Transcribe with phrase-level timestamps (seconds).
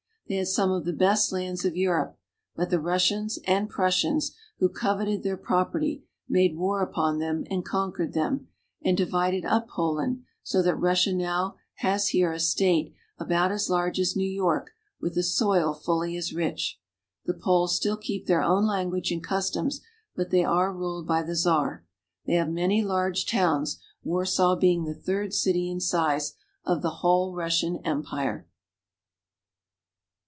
[0.29, 2.17] They had some of the best lands of Europe,
[2.55, 8.13] but the Russians and Prussians, who coveted their property, made war upon them and conquered
[8.13, 8.47] them,
[8.81, 13.99] and divided up Poland, so that Russia now has here a state about as large
[13.99, 16.79] as New York with a soil fully as rich.
[17.25, 19.81] The Poles still keep their own language and customs,
[20.15, 21.83] but they are ruled by the Czar.
[22.25, 27.35] They have many large towns, Warsaw being the third city in size of the whole
[27.35, 28.47] Russian Empire.